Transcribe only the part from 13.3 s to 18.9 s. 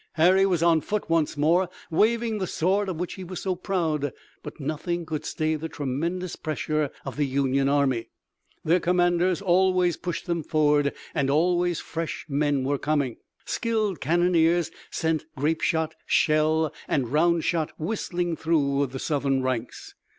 Skilled cannoneers sent grape shot, shell and round shot whistling through